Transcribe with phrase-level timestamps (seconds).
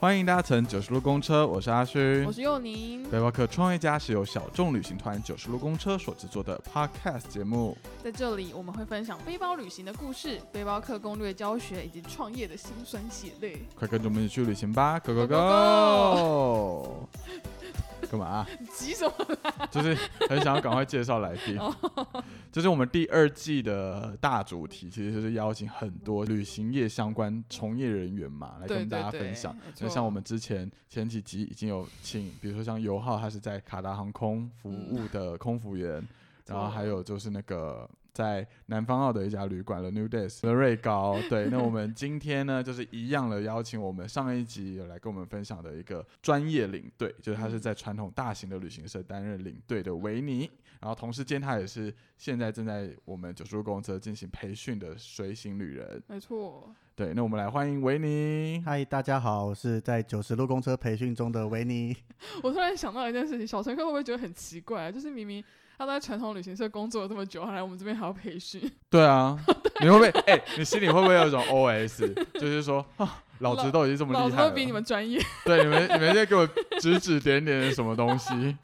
[0.00, 3.02] 欢迎搭乘九十路公车，我是阿勋，我是佑宁。
[3.10, 13.58] 背包客创业家是由小众旅行团九十路公车所制作的 Podcast 节目，在这里我们会分享背包旅行的故事、背包客攻略教学以及创业的辛酸血泪。
[13.74, 17.07] 快跟着我们一起去旅行吧，Go Go Go, Go！
[18.10, 19.12] 干嘛、急什么？
[19.70, 19.94] 就是
[20.28, 21.58] 很想要赶快介绍来宾。
[22.50, 29.54] 这是我们第二季的大主题，其实就是邀请很多旅行业相关从业人员嘛，来跟大家分享。
[29.54, 36.02] 没就像我们之前前几集已经有请，比如说像尤浩，他是在卡达航空服务的空服员，
[36.46, 41.16] 然后还有就是那个在南方澳的一家旅馆了 New Days 的瑞高。
[41.30, 50.50] 对，那我们今天呢，就是一样的邀请我们上一集有来跟我们分享的一个专业领队，就是他是在传统大型的旅行社担任领队的维尼，
[50.80, 56.02] 然后同时间他也是现在正在我们九十路公车进行培训的随行旅人。
[56.08, 58.60] 没错，对，那我们来欢迎维尼。
[58.66, 61.96] 嗨，大家好，我是在九十路公车培训中的维尼。
[62.42, 64.90] 我突然想到一件事情，小乘客会不会觉得很奇怪啊？
[64.90, 65.44] 就是明明
[65.78, 69.38] 他在传统旅行社工作了这么久，他来我们这边还要培训， 对啊，
[69.80, 70.10] 你会不会？
[70.26, 75.22] 哎、你心里会不会有一种 OS，就是说啊，老子都已经这么厉害了，老子比你们专业。
[75.44, 76.44] 对你们，你们在给我
[76.80, 78.56] 指指点点的什么东西？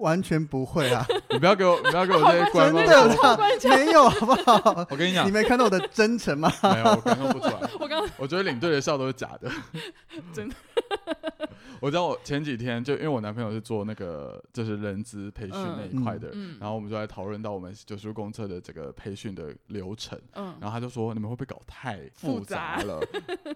[0.00, 4.86] 完全不会啊，你不要给我，你不要给我这些官真方的没有好不好？
[4.88, 6.52] 我跟你讲你，没看到我的真诚吗？
[6.62, 7.60] 没有，我感受不出来。
[7.80, 9.50] 我刚我觉得领队的笑都是假的，
[10.32, 10.54] 真的。
[11.80, 20.18] 我知道我前几天就因为我男朋友是做那个就是人资培训那一块的，嗯然后我们就在讨论到我们九叔公测的这个培训的流程。
[20.34, 23.00] 嗯，然后他就说：“你们会不会搞太复复杂杂了？”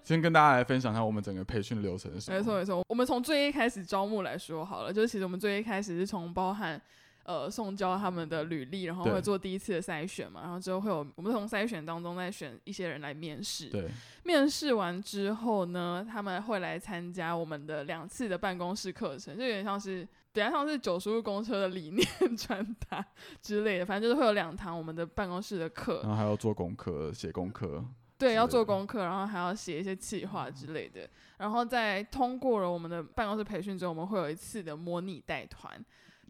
[0.03, 2.37] 先跟大家来分享一下我们整个培训流程是什么。
[2.37, 2.83] 没错没错。
[2.87, 6.81] 我们从最一开始招募来说好了，就是其实我们最一开始是从包含。
[7.23, 13.69] 呃，送交他们的履历，然后会做第一次的筛选嘛，然后之后会有我们从筛选当中再选一些人来面试。
[13.69, 13.89] 对，
[14.23, 22.05] 面试完之后呢，他们会来参加我们的两次的办公室课程，就有点像是，等下像是九十路公车的理念
[22.35, 23.05] 传达
[23.41, 27.83] 之类的，反正就是会有两堂我们的办公室的课然，后还要做功课、写功课。
[28.17, 35.73] 对，要做功课，然后还要写一些计划之类的，然后在通过了我们的办公室培训之后，我们会有一次的模拟带团。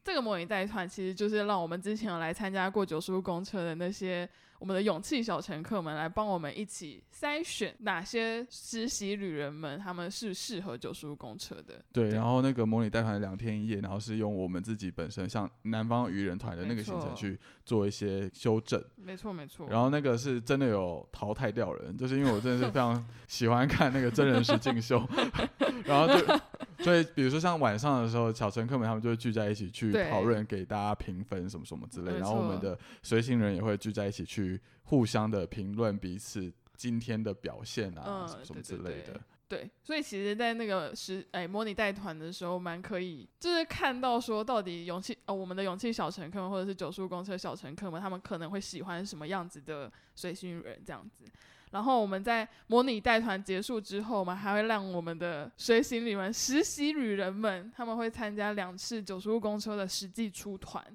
[0.03, 11.83] 这个模拟带团其实就是让我们之前有来参加过九叔公车的那些我们的勇气小乘客们来帮我们一起筛选哪些实习旅人们他们是适合九叔公车的。
[11.91, 19.67] 对，然后那个模拟带团两天一夜，然后是用我们自己本身像南方渔人团的那个行程去做一些修正，没错没错。
[19.67, 25.03] 然后那个是真的有淘汰掉人，就是因为我真的是非常喜欢看那个真人实境秀，
[25.85, 26.39] 然后就
[26.83, 39.19] 所以比如说像晚上的时候，小乘客们他们就会聚在一起去讨论，给大家评分什么什么之类，然后我们的随行人也会聚在一起去互相的评论彼此今天的表现啊，嗯什么什么之类的。
[39.47, 51.25] 对，所以其实，在那个时哎模拟带团的时候，蛮可以，就是看到说到底勇气呃我们的勇气小乘客们，或者是九叔公车小乘客们，他们可能会喜欢什么样子的随行人这样子。
[51.71, 60.85] 然后我们在模拟带团结束之后我们，还会让我们的随行旅们、实习旅人们，他们会参加两次九十路公车的实际出团。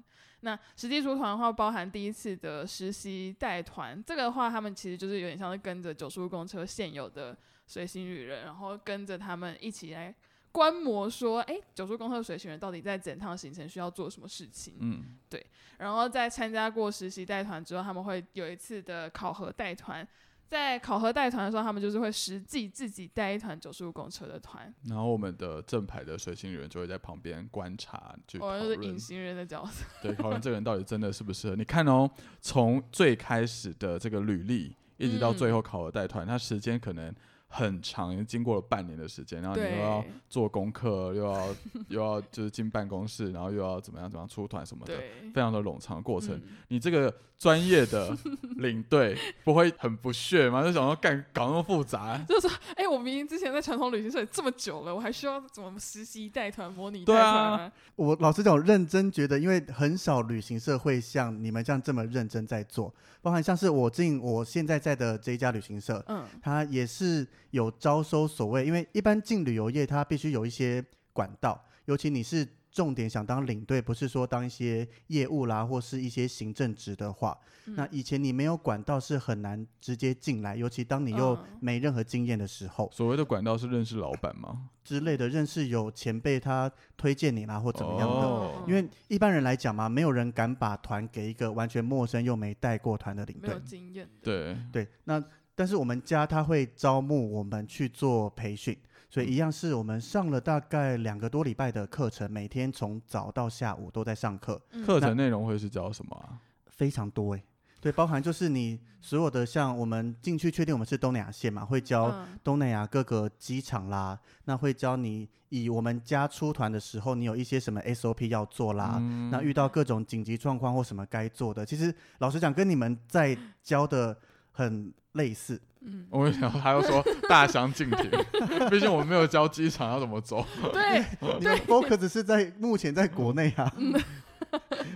[0.41, 7.35] 那实际出团的话，包含第一次的实习带团，这个的话，他们其实就是有点像是跟着九十路公车现有的
[7.65, 10.13] 随行旅人，然后跟着他们一起来
[10.51, 14.75] 观摩，说，哎，九十五公车随行人到底在整趟行程需要做什么事情？
[14.79, 15.43] 嗯，对
[15.79, 20.07] 然后在参加过实习带团之后，他们会有一次的考核带团。
[20.49, 29.85] 在考核带团的时候，他们就是会实际自己带一团九十五公车的团，然后我们的正牌的随行人就会在旁边观察，就是论隐形人的角色。
[30.01, 31.55] 对，讨论这个人到底真的适不适合。
[31.55, 32.09] 你看哦，
[32.41, 37.13] 从最开始的这个履历，一直到最嗯后考核带团，他时间可能
[37.47, 41.47] 很长，经过了半年的时间，然后你又要做功课，又要
[41.89, 44.93] 又要就是进办公室，然后又要怎么样怎么样出团什么的，
[45.33, 46.35] 非常的冗长的过程。
[46.35, 46.57] 嗯。
[46.67, 48.15] 你这个专业的
[48.57, 50.61] 领队不会很不屑吗？
[50.63, 57.71] 就想说干搞那么复杂，就是说，哎、我明明之前在传统旅行社这么久了，我还需要怎么实习带团、模拟带对团啊？
[57.95, 77.35] 我老实讲，我认真觉得，因为很少旅行社会像你们这样这么认真在做，包含像是我进我现在在的这一家旅行社，嗯，它也是有招收所谓，因为一般进旅游业，它必须有一些管道，尤其你是重点想当领队，不是说当一些业务啦，或是一些行政职的话，
[77.65, 84.69] 嗯那以前你没有管道是很难直接进来，尤其当你又嗯没任何经验的时候所谓的管道是认识老板吗？
[84.83, 88.15] 之类的，认识有前辈他推荐你啦，或怎么样的。
[88.15, 93.59] 哦因为一般人来讲嘛，没有人敢把团给一个完全陌生又没带过团的领队没有。
[93.61, 95.23] 经验的，对，对，那
[95.57, 98.77] 但是我们家他会招募我们去做培训，
[99.09, 104.85] 所以一样是我们上了大概两个多礼拜的课程，每天从早到下午都在上课，嗯。
[104.85, 106.37] 课程内容会是教什么啊？
[106.67, 107.43] 非常多诶。
[107.81, 112.37] 对，包含就是你所有的像我们进去确定我们是东南亚线嘛，会教嗯。
[112.43, 119.31] 东南亚各个机场啦，那会教你以我们家出团的时候，你有一些什么 SOP 要做啦，嗯。
[119.31, 124.15] 那遇到各种紧急状况或什么该做的，其实老实讲，跟你们在教的
[124.57, 125.61] 很类似。
[125.81, 128.09] 嗯，我想他又说大相径庭，
[128.69, 130.45] 毕竟我们没有教机场要怎么走。
[130.73, 131.05] 对，
[131.39, 133.71] 你们 focus 是在目前在国内啊。
[133.77, 133.93] 嗯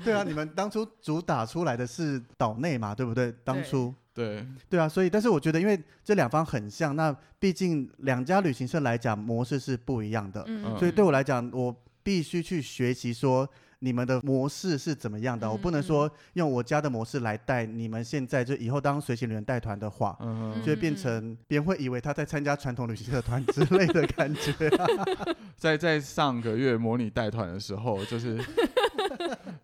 [0.03, 3.31] 对啊，你们当初主打出来的是岛内嘛，对不对？
[3.43, 13.47] 当初对，对啊，所以但是我觉得，因为这两方很像，那毕竟两家旅行社来讲模式是不一样的，嗯，所以对我来讲，我必须去学习说
[13.83, 20.15] 你们的模式是怎么样的，我不能嗯说用我家的模式来带你们现在就以后当随行人带团的话。
[20.21, 24.85] 嗯，就会变成别人会以为他在参加传统旅行社团之类的感觉、 啊。
[25.57, 28.39] 在在上个月模拟带团的时候，就是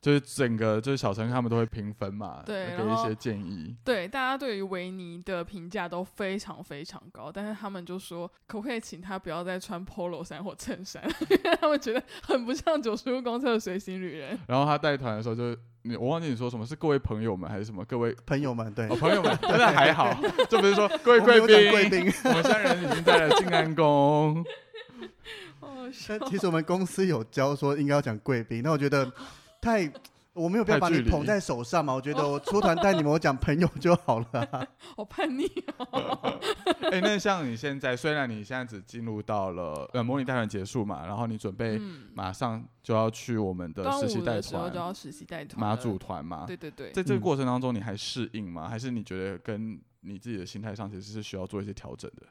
[0.02, 3.76] 就是整个就是小陈他们都会评分嘛，对给一些建议。
[3.84, 14.38] 对，大家对于维尼的评价都非常非常高，但是他们就说，可不可以请他不要再穿 polo 衫或衬衫， 因为他们觉得很不像九十路公车的随行旅人。
[14.48, 20.14] 然后他带团的时候就，你我忘记你说什么是各位朋友们还是什么各位朋友们，对，哦朋友们，真的还好，
[20.50, 22.14] 就比如说各位贵宾贵宾，宾。
[22.26, 24.44] 我们三人已经在了静安宫。
[25.60, 29.12] 好笑但其实我们公司有教说应该要讲贵宾，那我觉得
[29.68, 29.92] 太。
[30.38, 35.46] 我没有必要把你捧在手上嘛，我觉得我出团带你们，我讲朋友就好了啊、 好叛逆
[35.80, 36.40] 哦。
[36.94, 48.70] 哎、那像你现在，虽然你现在只进入到了呃模拟带团结束嘛，然后你准备嗯，马上就要去我们的端实习带团就要实习带团马了祖团嘛，对对对，在这个嗯过程当中，你还适应吗？
[48.70, 52.28] 还是你觉得跟你自己的心态上其实是需要做一些调整的？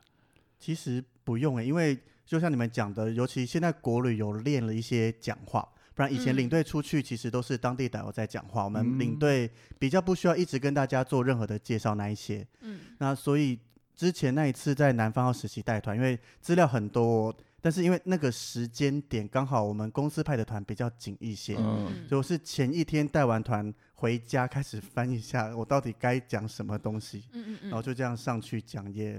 [0.61, 6.37] 其实不用哎、欸因为就像你们讲的，尤其现在国旅有练了一些讲话，不然以前嗯。
[6.37, 8.99] 领队出去其实都是当地导游在讲话，我们嗯。
[8.99, 12.47] 领队比较不需要一直跟大家做任何的介绍那一些。
[12.61, 12.79] 嗯。
[12.99, 13.59] 那所以
[13.97, 22.07] 之前那一次在南方要实习带团，因为资料很多，但是因为那个时间点刚好我们公司派的团比较紧一些，嗯。
[22.07, 29.19] 所以我是前一天带完团回家开始翻一下我到底该讲什么东西，嗯嗯嗯，然后就这样上去讲，也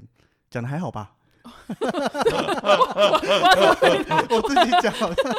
[0.52, 1.16] 讲的还好吧。
[4.30, 4.94] 我自己讲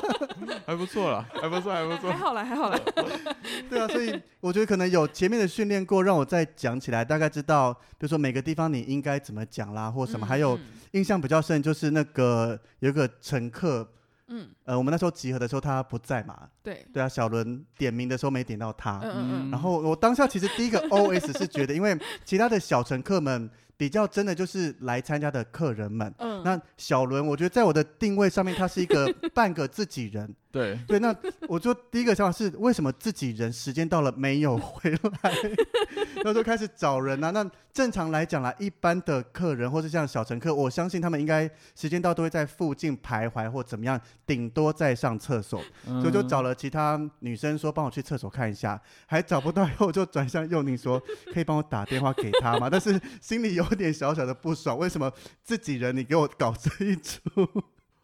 [0.66, 2.16] 还不错啦，还不错，还不错还。
[2.18, 2.78] 好啦，还好啦。
[3.68, 10.26] 对啊，所以我觉得可能有前面的训练过，让我再讲起来，大概知道，比如说每个地方你应该怎么讲啦，或什么。
[10.26, 10.60] 还有嗯
[10.92, 13.86] 印象比较深就是那个有一个乘客，
[14.28, 30.34] 嗯，呃，我们那时候集合的时候他不在嘛，对，对啊，小伦点名的时候没点到他，嗯嗯嗯，然后我当下其实第一个 OS 是觉得，因为其他的小乘客们比较真的就是来参加的客人们，嗯，那小伦我觉得在我的定位上面，他是一个半个自己人。
[30.50, 31.14] 对，对，那
[31.46, 35.32] 我就第一个想法是，为什么自己人时间到了没有回来？
[36.16, 37.30] 然后就开始找人啊。
[37.30, 45.62] 那正常来讲啦，一般的客人或是像小乘客，我相信他们应该时间到都会在附近徘徊或怎么样，顶多在上厕所。
[45.84, 50.98] 所所以就找了其他女生说帮我去厕所看一下，还找不到，以后我就转向佑宁说
[51.32, 52.70] 可以帮我打电话给他吗？
[52.70, 55.12] 但是心里有点小小的不爽，为什么
[55.44, 57.20] 自己人你给我搞这一出？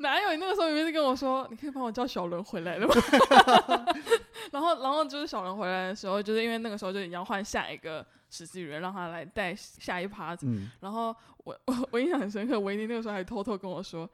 [0.04, 0.30] 哪有？
[0.32, 2.94] 你那个时候明明是跟我说，你可以帮我叫小伦回来了吗？
[4.52, 10.37] 然后，然后就是小伦回来的时候，就是因为那个时候就已经要换下一个实习人，让他来带下一趴。
[10.42, 14.08] 嗯，然后我我 我印象很深刻，维尼那个时候还偷偷跟我说，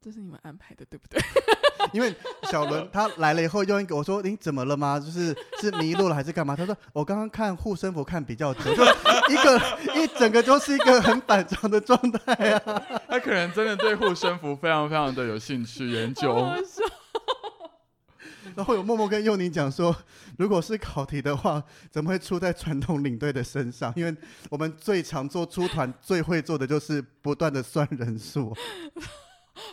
[0.00, 1.18] 这是你们安排的，对不对？
[1.92, 4.98] 因为小伦他来了以后，用一个我说你怎么了吗？
[4.98, 6.54] 就是是迷路了还是干嘛？
[6.54, 8.84] 他说我刚刚看护身符看比较久，就
[9.28, 9.60] 一个
[9.96, 12.82] 一整个就是一个很反常的状态啊。
[13.08, 16.46] 他可能真的对护身符非常非常的有兴趣研究。
[18.56, 19.94] 然后有默默跟佑宁讲说，
[20.36, 23.92] 如果是考题的话，怎么会出在传统领队的身上？
[23.94, 24.14] 因为
[24.50, 28.54] 我们最常做出团最会做的就是不断的算人数。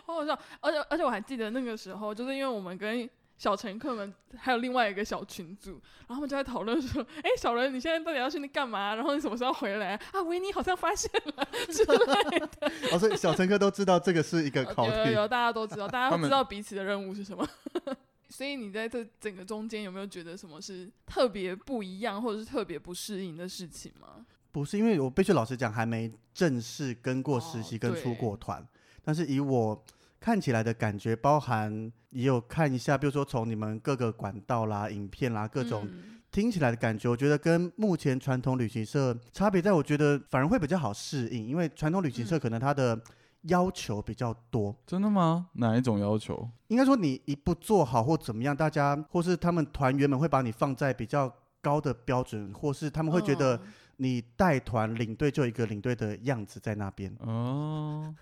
[0.05, 8.95] 好好笑，而且而且我还记得那个时候，就是因为我们跟小乘客们还有另外一个小群组，然后他们就在讨论说，哎，小人你现在到底要去那干嘛？
[8.95, 10.21] 然后你什么时候回来啊？
[10.23, 14.91] 维尼好像发现了 之类的，哦，所以小乘客都知道这个是一个考题。
[14.97, 17.47] 有有有，大家都知道，大家都知道彼此的任务是什么。
[18.29, 24.25] 所以你在这整个中间有没有觉得什么是特别不一样，或者是特别不适应的事情吗？
[24.51, 28.67] 不是因为我必须老实讲，还没正式跟过实哦习跟出过团，
[29.07, 29.81] 但是以我
[30.19, 35.87] 看起来的感觉，包含也有看一下，比如说从你们各个管道啦、影片啦各种。
[35.89, 43.01] 嗯听起来的感觉，我觉得跟目前传统旅行社差别在，我觉得反而会比较好适应，因为传统旅行社嗯可能它的
[43.43, 44.75] 要求比较多。
[44.85, 45.47] 真的吗？
[45.53, 46.47] 哪一种要求？
[46.67, 53.61] 应该说你一不做好或怎么样，大家或是他们团员们会把你放在比较高的标准，或是他们会觉得嗯
[53.97, 57.15] 你带团领队就一个领队的样子在那边。
[57.19, 58.13] 哦，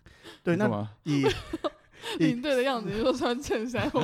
[0.44, 0.88] 对，那？
[1.04, 1.26] 以
[2.20, 3.90] 领队的样子，就穿衬衫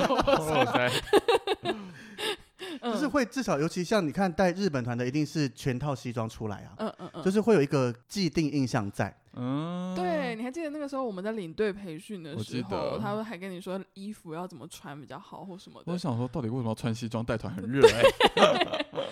[2.82, 9.14] 就是会至少，尤其像你看带日本团的，一定是全套西装出来啊，嗯嗯嗯，就是会有一个既定印象在。
[9.34, 18.02] 嗯，对，你还记得那个时候我们在领队培训的时候，他们还跟你说衣服要怎么穿比较好或什么的，我想说，到底为什么要穿西装带团很 热哎、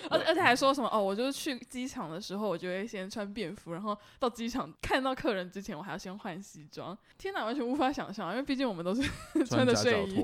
[0.09, 6.95] 而且而且还说什么哦，我就是去机场的时候，我就会先穿便服，然后到机场看到客人之前，我还要先换西装。
[7.17, 9.01] 天哪，完全无法想象，因为毕竟我们都是
[9.45, 10.23] 穿着睡衣、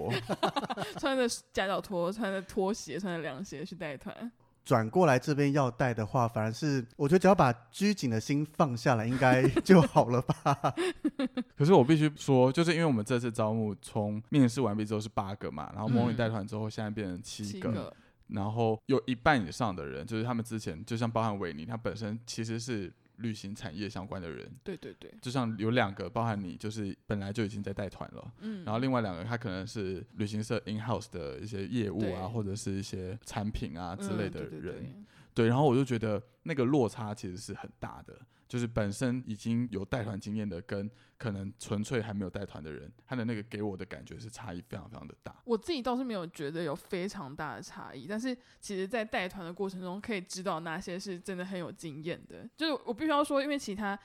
[1.00, 4.32] 穿着夹脚拖、穿着拖鞋、穿着凉鞋去带团。
[4.68, 10.76] 转过来这边要带的话，反而是我觉得只要把拘谨的心放下来，应该 就好了吧？
[11.58, 17.94] 可是我必须说，就是因为我们这次招募从面试完毕之后是八个嘛，然后模拟带团之后现在变成七个，七个，
[18.28, 28.34] 然后有一半以上的人，就是他们之前就像包含维尼，他本身其实是旅行产业相关的人，对对对，就像有两个包含你，就是本来就已经在带团了。
[28.40, 34.94] 嗯，然后另外两个，他可能是旅行社 in house 的一些业务啊，或者是一些产品啊之类的嗯对对人，对。
[35.34, 45.36] 对，然后我就觉得那个落差其实是很大的，就是本身已经有带团经验的，跟可能纯粹还没有带团的人，他的那个给我的感觉是差异非常非常的大。
[45.44, 52.48] 我自己倒是没有觉得有非常大的差异，但是其实，在带团的过程中，可以知道哪些是真的很有经验的。
[52.56, 53.98] 就是我必须要说，因为其他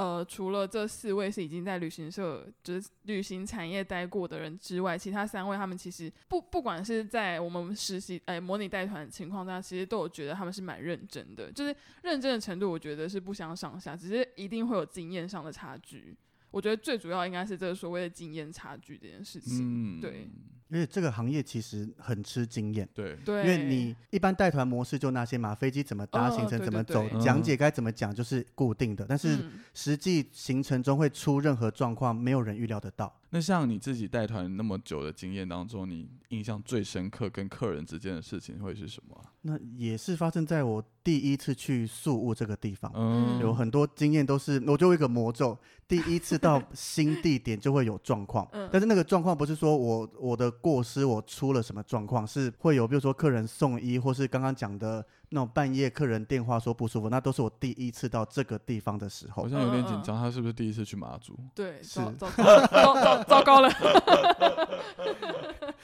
[0.00, 16.16] 呃，除了这四位是已经在旅行社，就是旅行产业待过的人之外，其他三位他们其实不不管是在我们实习哎、模拟带团的情况下，其实都有觉得他们是蛮认真的，就是认真的程度，我觉得是不相上下，只是一定会有经验上的差距。
[16.50, 19.98] 我觉得最主要应该是这个所谓的经验差距这件事情。
[19.98, 20.30] 嗯，对
[20.70, 22.88] 因为这个行业其实很吃经验。
[22.94, 27.10] 对，对，因为你一般带团模式就那些嘛，飞机怎么搭，哦行程怎么走，对。
[27.10, 29.52] 对讲解该怎么讲就是固定的，但是嗯。
[29.74, 33.14] 实际行程中会出任何状况，没有人预料得到。
[33.32, 48.68] 那像你自己带团那么久的经验当中，你印象最深刻跟客人之间的事情会是什么啊、那也是发生在我第一次去宿务这个地方，嗯，有很多经验都是我就有一个魔咒，第一次到新地点就会有状况，嗯。
[48.72, 59.48] 但是那个状况不是说我我的过失我出了什么状况，是会有比如说客人送医，或是刚刚讲的那种半夜客人电话说不舒服，那都是我第一次到这个地方的时候好。
[59.48, 61.36] 像有点紧张，他是不是第一次去马祖？
[61.54, 63.70] 对，是糟糟糟糟糟糟糕了，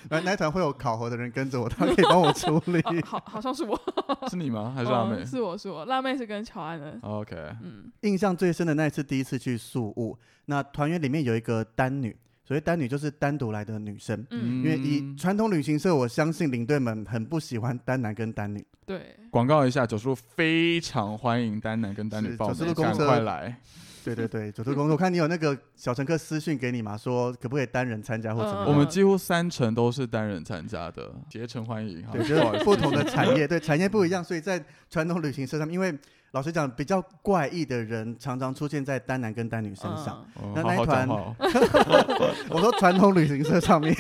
[0.09, 2.81] 那那一团会有考核的人跟着我，他可以帮我处理。
[3.05, 3.79] 好好好像是我，
[4.31, 4.73] 是你吗？
[4.75, 10.17] 还是阿美、嗯是我是我，辣妹是跟乔安的，o k 嗯印象最深的那一次，第一次去宿务，
[10.47, 12.17] 那团员里面有一个单女，
[12.47, 14.25] 所谓单女就是单独来的女生。
[14.31, 18.65] 嗯，因为以传统旅行社，我相信领队们很不喜欢单男跟单女。
[18.87, 23.59] 对，广告一下，九叔非常欢迎单男跟单女是报名，赶快来。
[24.05, 28.69] 对对对， 九州工作，我看你有那个小乘客私讯给你嘛，说可不可以单人参加或怎么样？
[28.69, 32.01] 我们几乎三成都是单人参加的，竭诚欢迎。
[32.05, 35.93] 哈对，就是不同的产业，对产业不一样，所以在传统旅行社上面，因为
[36.37, 40.23] 老实讲，比较怪异的人常常出现在单男跟单女身上。
[40.55, 41.09] 那那一团
[42.51, 43.97] 我说传统旅行社上面，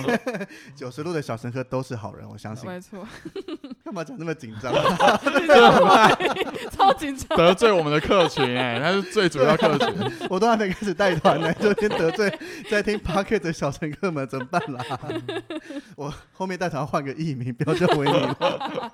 [0.76, 2.68] 九十路的小乘客都是好人，我相信。
[2.68, 3.08] 没错，
[3.82, 4.70] 干嘛讲那么紧张？
[6.70, 9.88] 超紧张，得罪我们的客群哎、他是最主要客群。
[10.28, 12.30] 我都还没开始带团呢，就先得罪
[12.70, 14.84] 在听 p o c k e t 的小乘客们，怎么办啦？
[15.96, 18.92] 我后面带团要换个艺名，不要叫维尼了。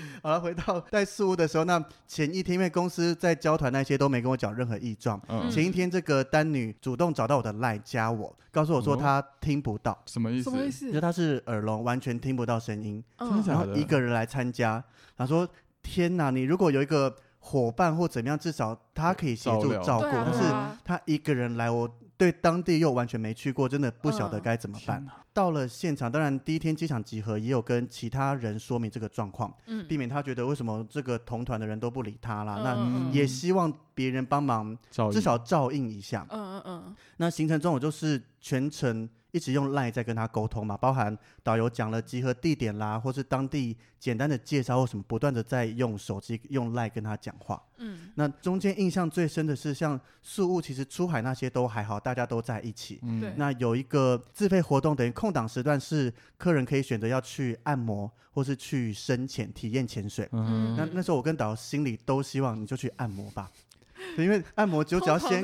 [0.22, 8.96] 好了，回到带事务的时候，那前一天因为公司在交团那些都没跟我讲任何异状，嗯，前一天这个单女主动找到我的赖加我，告诉我说哦。
[8.96, 10.50] 她听不到，什么意思？
[10.50, 10.56] 什？
[10.56, 10.86] 么意思？
[10.86, 13.28] 就是她是耳聋，完全听不到声音，嗯。
[13.28, 13.66] 真的假的？
[13.66, 14.82] 然后一个人来参加，
[15.16, 15.46] 她说
[15.82, 20.80] ：“天哪，你如果有一个伙伴或怎么样，至少她可以协助照顾，但是对啊。
[20.84, 25.04] 他一个人来，我对当地又完全没去过，真的不晓得嗯该怎么办。
[25.32, 32.60] 到了现场，当然第一天机场集合，也有跟其他人说明这个状况，嗯避免他觉得为什么这个同团的人都不理他啦。
[32.62, 34.76] 那嗯也希望别人帮忙，
[35.12, 36.24] 至少照应一下。
[36.30, 47.60] 嗯嗯嗯那行程中我就是全程一直用 line 在跟他沟通嘛，包含导游讲了集合地点啦，或是当地简单的介绍或什么，不断的在用手机用 line 跟他讲话。
[47.78, 53.00] 嗯那中间印象最深的是，像宿务其实出海那些都还好，大家都在一起。
[53.02, 60.28] 嗯对那有一个自费活动，等于空档时段是客人可以选择要去按摩，或是去深潜体验潜水。
[60.30, 63.50] 嗯那那时候我跟导游心里都希望你就去按摩吧，
[64.16, 65.42] 因为按摩就只要先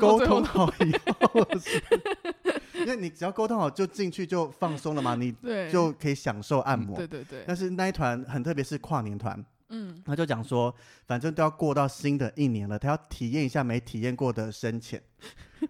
[0.00, 1.80] 沟通好以后是，
[2.86, 6.96] 因为你只要沟通好就进去就放松了嘛，你对就可以享受按摩。
[6.96, 10.74] 对对对，但是那一团很特别，是跨年团，嗯，他就讲说，
[11.06, 15.02] 反正都要过到新的一年了，他要体验一下没体验过的深浅。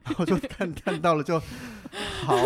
[0.05, 1.41] 然后就看看到了就
[2.25, 2.37] 好，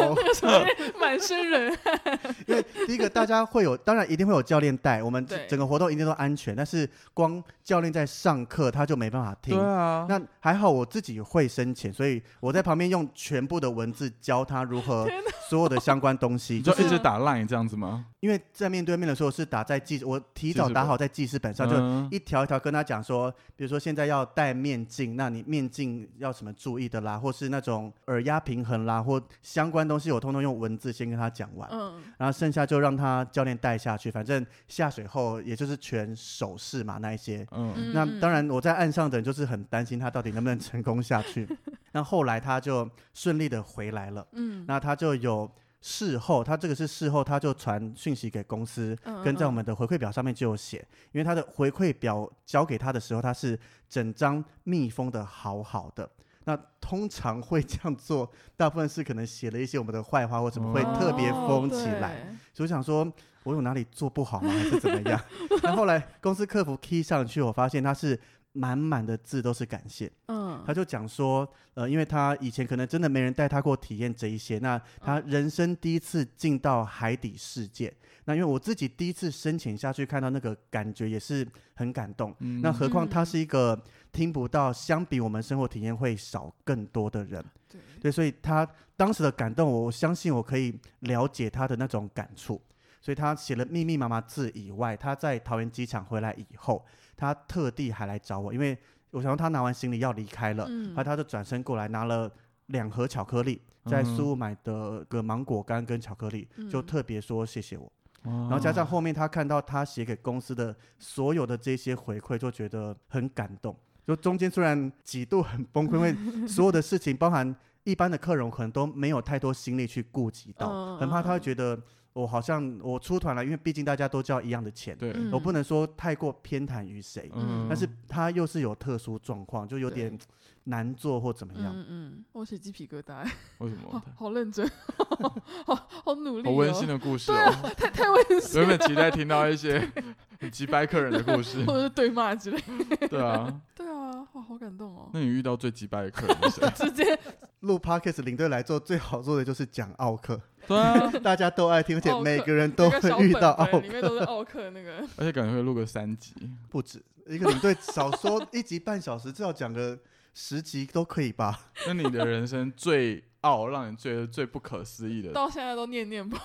[0.99, 9.63] 满身人汗，因为第一个大家会有，当然一定会有教练带，我们对整个活动一定都安全，但是光教练在上课他就没办法听对。
[9.63, 15.07] 啊，那还好我自己会深潜，所以我在旁边用全部的文字教他如何
[15.51, 18.07] 所有的相关东西，你就就是一直打 line 这样子吗？
[18.21, 37.45] 因为在面对面的时候是打在记，我提早打好在记事本上，就嗯一条一条跟他讲说，比如说现在要戴面镜，那你面镜要什么注意的啦，或是那种耳压平衡啦，或相关东西，我通通用文字先跟他讲完，嗯，然后剩下就让他教练带下去，反正下水后也就是全手势嘛那一些。
[37.51, 41.49] 嗯，那嗯当然，我在岸上的人就是很担心他到底能不能成功下去。
[41.91, 50.79] 那后来他就顺利的回来了，嗯，那他就有事后，他这个是事后，他就传讯息给公司，嗯跟在我嗯们的回馈表上面就有写，
[51.13, 53.59] 因为他的回馈表交给他的时候，他是
[53.89, 56.09] 整张密封的好好的。
[56.45, 63.11] 那通常会这样做，大部分是可能写了一些我们的坏话或什么，会特别哦封起来。，所以我想说，
[63.45, 64.51] 我有哪里做不好吗？
[64.53, 65.21] 还是怎么样？
[65.63, 68.19] 那后来公司客服 key 上去，我发现他是
[68.55, 70.11] 满满的字都是感谢。
[70.29, 77.93] 嗯，他就讲说，呃，因为他以前可能真的没人带他过体验这一些，那他人生第一次进到海底世界。
[78.25, 82.35] 那因为我自己第一次深潜下去，看到那个感觉也是很感动。
[82.39, 83.79] 嗯那何况他嗯是一个
[84.13, 87.45] 听不到，相比我们生活体验会少更多的人。
[87.69, 92.59] 对，对，所以他当时的感动，我相信我可以了解他的那种感触。
[93.03, 96.83] 所以他写了密密麻麻字以外，他在桃园机场回来以后，
[97.17, 98.77] 他特地还来找我，因为
[99.11, 100.95] 我想说他拿完行李要离开了，嗯。
[100.97, 102.31] 后他就转身过来拿了
[102.67, 107.91] 两盒巧克力，在嗯苏屋买的个芒果干跟巧克力，就嗯特别说谢谢我。
[108.23, 113.77] 然然后加上后面他看到他写给公司的所有的这些回馈，就觉得很感动。
[114.07, 121.79] 就中间虽然几度很崩溃，因为所有的事情，包含一般的客人，可能都没有太多心力去顾及到，嗯很怕他会嗯觉得
[122.15, 125.31] 我好像我出团了，因为毕竟大家都交一样的钱，对，嗯。
[125.33, 127.31] 我不能说太过偏袒于谁。
[127.35, 130.17] 嗯，但是他又是有特殊状况，就有点
[130.65, 131.73] 难做或怎么样。
[131.75, 133.25] 嗯嗯，我起鸡皮疙瘩，
[133.59, 134.03] 为什好么？
[134.17, 134.69] 好认真，
[135.67, 139.91] 好好努力，好温馨，的故事对哦，啊，太太温馨，原本期待听到一些
[140.41, 141.65] 很击败客人的故事。
[141.65, 142.61] 或，者是对骂之类，
[143.09, 146.71] 对啊，对啊，哇，好感动哦，那你遇到最击败的客人是谁？
[146.77, 147.19] 直接。
[147.61, 156.35] 录 podcast 领队来做最好做的就是讲奥克，对啊，大家都爱听，而且每个人都会遇到奥本本里面，都是奥克那个，而且感觉会录个三集，
[156.69, 159.99] 不止一个领队少说一集半小时，至少讲个
[160.35, 161.61] 十集都可以吧？
[161.87, 166.37] 那你的人生最傲，让你觉得最不可思议的，到现在都念念不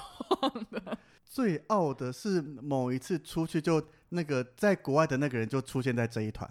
[0.41, 0.97] 忘的。
[1.25, 6.49] 最傲的是某一次出去就那个在国外的那个人就出现在这一团，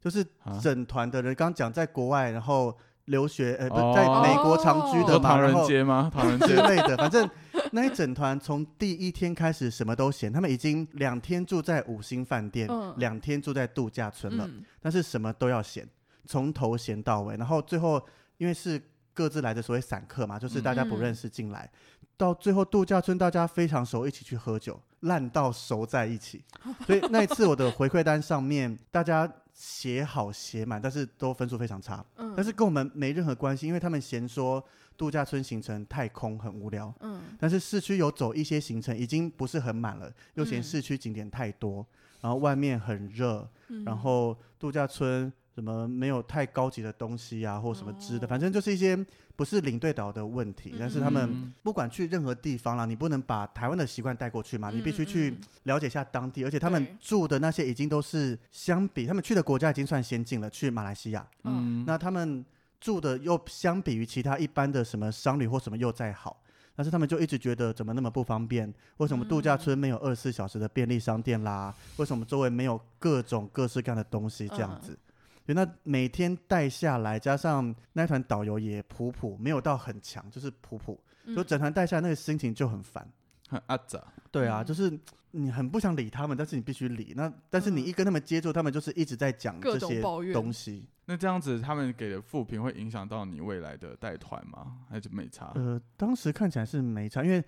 [0.00, 0.58] 就是啊？
[0.62, 6.10] 整团的人，刚刚讲在国外，然后留学，呃，不在美国长居哦的嘛，唐人街吗？
[6.14, 7.28] 唐人之街，类的，反正
[7.72, 12.94] 那一整团从第一天开始什么都嫌，他们已经两天住在五星饭店，嗯。
[12.98, 14.62] 两天住在度假村了，嗯。
[14.80, 15.86] 但是什么都要嫌，
[16.26, 18.00] 从头闲到尾，然后最后
[18.38, 18.80] 因为是
[19.14, 21.70] 各自来的所谓散客嘛，就是大家不认识进来，
[22.16, 26.42] 到最后度假村大家非常熟，一起去喝酒，烂到熟在一起，
[26.86, 34.64] 所以那一次我的回馈单上面大家写好写满，但是都分数非常差，嗯，但是跟我们没任何关系，因为他们嫌说
[34.96, 36.92] 度假村行程太空很无聊。
[37.00, 37.20] 嗯。
[37.38, 40.62] 但是市区有走一些行程，已经不是很满了，又嫌嗯。
[40.62, 41.84] 市区景点太多，
[42.20, 43.84] 然后外面很热，嗯。
[43.84, 48.96] 然后度假村什么没有太高级的东西啊，或什么吃的，哦反正就是一些
[49.36, 50.74] 不是领队导的问题。
[50.78, 62.44] 但是他们嗯不管去任何地方啦，你不能把台湾的习惯带过去嘛，你必须嗯去嗯了解一下当地，而且他们住的那些已经都是相比他们去的国家已经算先进了，去马来西亚，嗯，那他们
[62.80, 66.42] 住的又相比于其他一般的什么商旅或什么又再好，
[66.74, 68.72] 但是他们就一直觉得怎么那么不方便？
[68.96, 71.74] 为什么度假村没有二十四小时的便利商店啦？
[71.98, 74.98] 为什么周围没有各种各式各样的东西这样子？
[75.44, 80.94] 对，那每天带下来，加上那团导游也普普，没有到很强，就是普普，
[81.34, 83.06] 就嗯整团带下来那个心情就很烦。
[83.48, 84.98] 很阿杂，对啊，嗯就是
[85.30, 87.12] 你很不想理他们，但是你必须理。
[87.14, 90.88] 那但是你嗯一跟他们接触，他们就是一直在讲各这些种抱怨东西。
[91.04, 94.78] 那这样子他们给的负评会影响到你未来的带团吗？
[94.88, 95.52] 还是没差？
[95.54, 97.44] 呃，当时看起来是没差，因为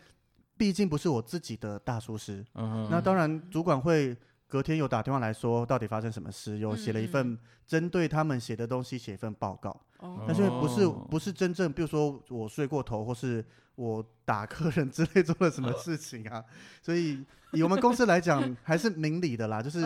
[0.59, 2.45] 毕竟不是我自己的大厨师。
[2.55, 4.15] 嗯哼，那当然，主管会
[4.55, 7.37] 隔天有打电话来说到底发生什么事，有写了一份
[7.67, 9.69] 针对他们写的东西写一份报告。
[9.99, 10.23] 哦。
[10.29, 11.05] 但是不是哦。
[11.11, 16.41] 不是真正，比如说我睡过头，或是我打客人之类 做了什么事情啊，
[16.81, 19.83] 所以以我们公司来讲， 还是明理的啦，就是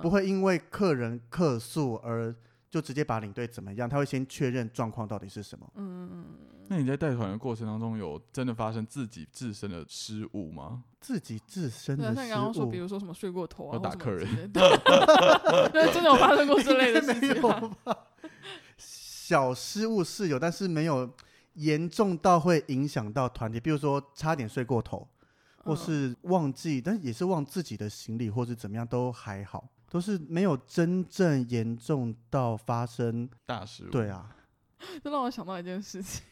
[0.00, 2.32] 不会因为客人客诉而
[2.70, 5.68] 就直接把领队怎么样，他会先确认状况到底是什么。
[5.74, 6.24] 嗯嗯
[6.68, 10.82] 那你在带团的过程当中，有真的发生自己自身的失误吗？
[11.00, 17.42] 自己自身的失像你刚刚说，误比如说什么睡过头啊，打客人 对，真的有发生过之类的事情？
[18.78, 21.10] 小失误是有，但是没有
[21.54, 25.06] 严重到会影响到团体，比如说差点睡过头，
[25.64, 33.28] 或嗯是忘记，但也是忘自己的行李，或是怎么样都还好，都是没有真正严重到发生。
[33.46, 33.90] 大失误。
[33.90, 34.34] 对，啊，
[35.02, 36.22] 这让我想到一件事情，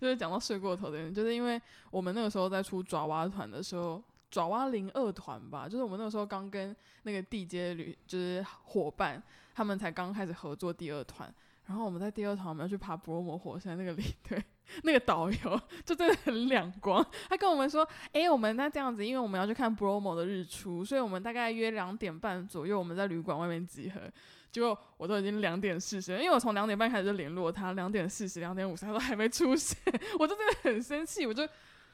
[0.00, 9.22] 就是讲到睡过头的人，就是因为我们那个时候在出爪哇团的时候，爪哇零二团吧，就是我们那个时候刚跟那个地接旅就是伙伴，
[9.54, 11.32] 他们才刚开始合作第二团，
[11.66, 14.42] 然后我们在第二团我们要去爬布罗摩火山，那个领队。
[14.82, 24.00] 那个导游就真的很亮光，他跟我们说：“诶，我们那这样子，因为我们要去看 Bromo 的日出，所以我们大概约两点半左右，我们在旅馆外面集合。
[24.56, 29.76] 结果我都已经两点四十，因为我从两点半开始就联络他，两点四十、两点五十，他都还没出现，
[30.18, 31.46] 我就真的很生气，我就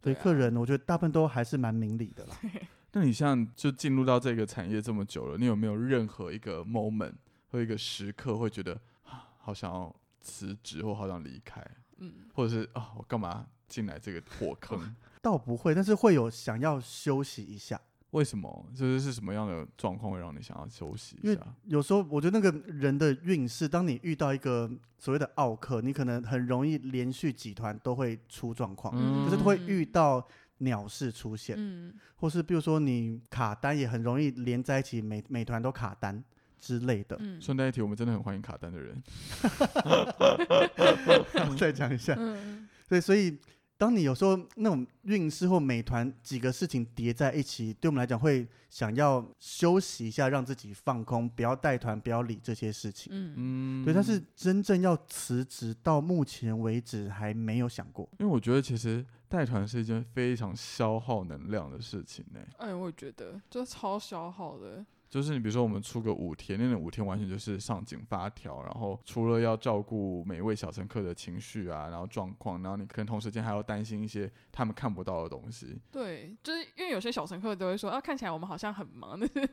[0.01, 2.35] 对客人，我觉得大部分都还是蛮明理的啦。
[2.93, 7.13] 那你像就进入到这个产业这么久了，你有没有任何一个 moment
[7.49, 11.65] 或一个时刻会觉得啊，好想要辞职或好想离开，
[11.99, 14.95] 嗯或者是啊，我干嘛进来这个火坑？
[15.21, 17.79] 倒不会，但是会有想要休息一下。
[18.11, 18.65] 为什么？
[18.75, 21.45] 就是是什么样的状况会让你想要休息因为一下？
[21.65, 30.25] 有时候我觉得那个人的运势，当你遇到一个所谓的奥克，你可能很容易连续几团都会出状况，嗯就是会遇到
[30.59, 36.23] 鸟事出现，嗯或是比如说你卡单也很容易连在一起，每每团都卡单
[36.59, 37.15] 之类的。
[37.19, 39.01] 嗯顺带一提，我们真的很欢迎卡单的人。
[41.57, 43.37] 再讲一下，嗯对，所以
[43.81, 53.11] 当你有时候那种运势或美团几个事情叠在一起，对我们来讲会想要休息一下，让自己放空，不要带团，不要理这些事情。
[53.11, 53.33] 嗯
[53.81, 58.07] 嗯，对，但是真正要辞职，到目前为止还没有想过。
[58.19, 64.85] 因为我觉得其实带团是一件非常消耗能量的事情呢、哎，我也觉得就超消耗的。
[65.11, 75.77] 就是你比如说我们出个五天，那那五天完全就是上紧发条，然后除了要照顾每一位小乘客的情绪啊，然后状况，然后你可能同时间还要担心一些他们看不到的东西。
[75.91, 79.49] 对，就是因为有些小乘客都会说啊，看起来我们好像很忙，但 是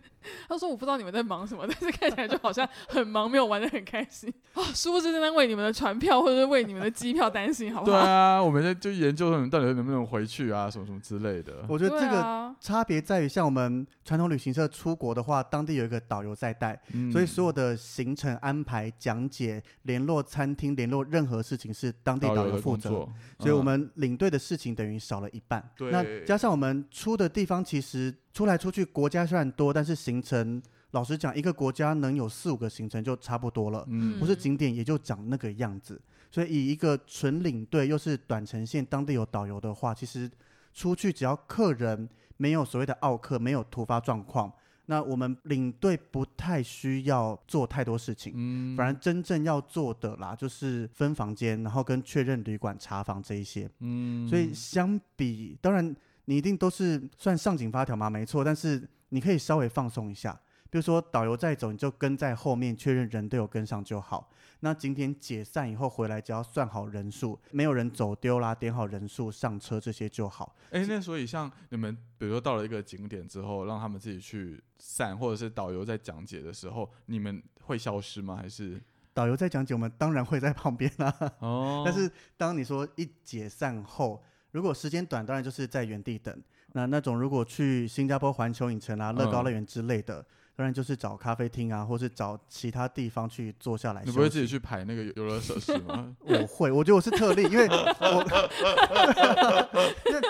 [0.48, 4.62] 他说我不知道你们在忙什么， 但是看起来就好像很忙，没有玩的很开心啊。
[4.72, 7.98] 殊不知正在为你们的船票或者是为你们的机票担心，好不好？
[7.98, 11.64] 对啊，我们在就研究你们到底能不能回去啊，什么什么之类的。
[11.68, 22.90] 我觉得这个差别在于，像我们传统旅行社出国的话，当地有一个导游在带，嗯所以所有的行程安排、讲解、联络餐厅、联络任何事情是当地导导游游负责。
[23.38, 25.68] 所以我嗯们领队的事情等于少了一半。
[25.76, 33.84] 对那加上我们出的地方，其实出来出去国家虽然多，但是行程老实讲，一个国家能有四五个行程就差不多了。
[33.88, 36.00] 嗯不是景点也就长那个样子。
[36.30, 40.30] 所以以一个纯领队又是短程线，当地有导游的话，其实
[40.74, 42.06] 出去只要客人
[42.36, 44.52] 没有所谓的奥客，没有突发状况，
[44.90, 48.32] 那我们领队不太需要做太多事情。
[48.34, 53.68] 嗯反而真正要做的啦，就是分房间，然后跟确认旅馆查房这一些。
[53.80, 60.32] 嗯所以相比，当然你一定都是算上紧发条嘛，没错，但是你可以稍微放松一下。
[60.70, 64.30] 比如说导游在走，你就跟在后面确认人都有跟上就好。
[64.60, 70.56] 那今天解散以后回来，只要算好人数，没有人走丢啦，点好人数上车这些就好。
[70.70, 78.36] 哎、那所以像你们，比如说到了一个景点之后，让他们自己去散，或者是导游在讲解的时候，你们会消失吗？
[78.36, 78.80] 还是
[79.14, 81.14] 导游在讲解，我们当然会在旁边啦。
[81.38, 81.82] 哦？
[81.86, 86.36] 但是当你说一解散后，如果时间短，当然就是在原地等。
[86.72, 90.24] 那那种如果去新加坡环球影城啊、乐高乐园之类的，
[90.58, 94.02] 当然就是找咖啡厅啊，或是找其他地方去坐下来。
[94.04, 96.12] 你不会自己去排那个游乐设施吗？
[96.26, 98.26] 我会，我觉得我是特例，因为我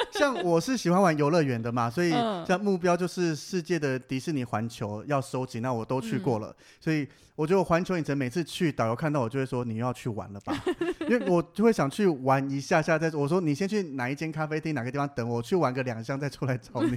[0.12, 2.44] 像我是喜欢玩游乐园的嘛，所以嗯。
[2.46, 6.42] 像目标就是世界的迪士尼环球要收集，那我都去过嗯。
[6.42, 10.54] 了，所以我觉得我环球影城每次去，导游看到我就会说你又要去玩了吧，
[11.08, 16.94] 因为我就会想去玩一下下再，我说你先去哪一间咖啡厅哪个地方等我，去玩个两箱再出来找你，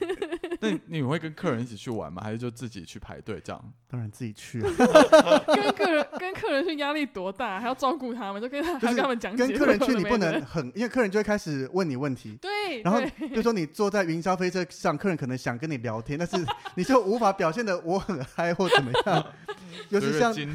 [0.61, 2.21] 那你你会跟客人一起去玩吗？
[2.23, 3.73] 还是就自己去排队这样？
[3.89, 4.71] 当然自己去、啊，
[5.53, 9.45] 跟客人跟客人去压力多大，还要照顾他们，就跟他还要跟他们讲解。
[9.45, 13.01] 跟客人去你不能很，因为客人就会开始问你问题，对，然后
[13.35, 16.37] 就说你坐在云霄飞车上，客人可能想跟你聊天，但是
[16.75, 19.25] 你就无法表现的我很嗨或怎么样。
[19.89, 20.45] 尤有一个其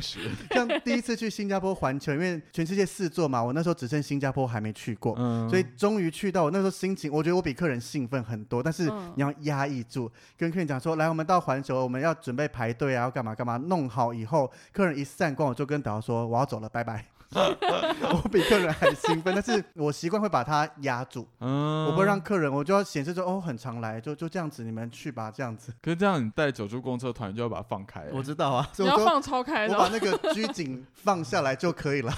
[0.51, 6.45] 像，像第一次去新加坡环球，因为全世界四座嘛，我那时候只剩新加坡还没去过，嗯所以终于去到。
[6.45, 9.96] 我那时候心情，我觉得我比客人兴奋很多，但是嗯你要压抑住，
[10.37, 17.16] 跟客人讲说，来，我们到环球，我们要准备排队啊，要干嘛干嘛，弄好以后，客人一散光，我就跟导游说我要走了，拜拜。
[17.37, 25.73] 我比客人还兴奋，但是我习惯会把它压住，嗯我不会让客人，我就要显示说哦很常来，就就这样子，你们去吧，这样子。
[25.83, 32.13] 可是这样，你带九柱公车团就要把它放开、我知道啊，所以我说你要放超开我把那个拘谨放下来就可以了。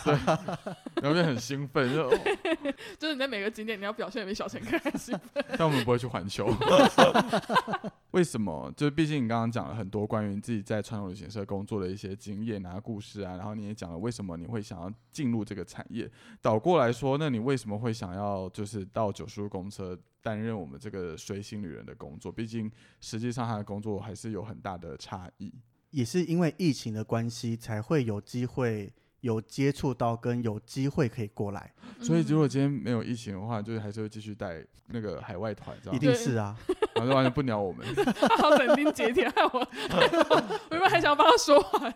[1.03, 2.18] 然后就很兴奋，就、哦
[2.99, 5.44] 就是你在每个景点你要表现得比小乘客还兴奋。
[5.57, 6.47] 但我们不会去环球。
[8.12, 8.73] 为什么？
[8.77, 16.11] 就是毕竟你刚刚讲了很多关于自己在传统旅行社工作的一些经验啊、故事啊，然后你也讲了为什么你会想要进入这个产业。
[16.41, 22.31] 倒过来说，那你为什么会想要就是到九叔公车担任我们这个随行旅人的工作？
[22.31, 25.53] 毕竟实际上他的工作还是有很大的差异。
[25.91, 36.55] 也是因为疫情的关系，才会有机会有接触到，跟有机会可以过来， 所以如果嗯今天没有疫情的话，就是还是会继续带那个海外团，这一，定是啊。
[36.95, 37.87] 然后就完全不鸟我们。
[37.95, 39.61] 他好斩钉截铁，害我，
[40.69, 41.91] 我原本还想要帮他说话，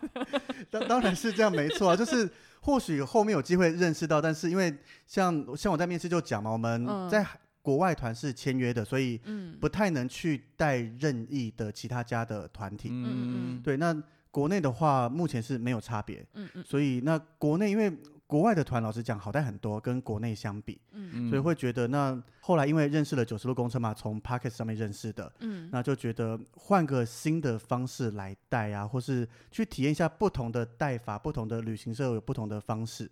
[0.71, 2.27] 当当然是这样，没错啊，就是
[2.63, 4.73] 或许后面有机会认识到，但是因为
[5.05, 7.09] 像像我在面试就讲嘛，我们嗯。
[7.09, 7.25] 在
[7.61, 12.89] 国外团是签约的，所以嗯，不太能去带任意的其他家的团体。
[12.89, 13.57] 嗯。
[13.57, 13.93] 嗯对，那
[14.31, 16.63] 国内的话目前是没有差别，嗯嗯。
[16.63, 17.91] 所以那国内因为
[18.33, 33.07] 国外的团老实讲好带很多，跟国内相比，嗯嗯所以会觉得那后来因为认识了九十路公车嘛，从 p o c k e t 上面认识的，嗯，那就觉得换个新的方式来带啊，或是去体验一下不同的带法，不同的旅行社有不同的方式，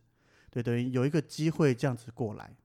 [0.50, 2.56] 对，等于有一个机会这样子过来，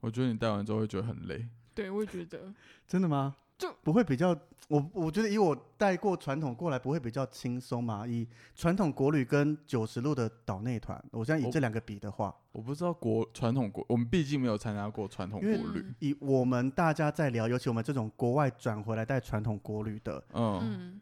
[0.00, 1.46] 我觉得你带完之后会觉得很累。
[1.72, 2.52] 对，我也觉得，
[2.88, 3.36] 真的吗？
[3.60, 4.34] 就不会比较，
[4.68, 8.06] 我我觉得以我带过传统过来，不会比较轻松嘛？
[8.06, 15.80] 以传统国旅跟九十路的岛内团，我现在以这两个比的话，我不知道国传统国，我们毕竟没有参加过传统国旅。
[15.80, 21.00] 嗯以我们大家在聊，尤其我们这种国外转回来带传统国旅的，嗯，嗯，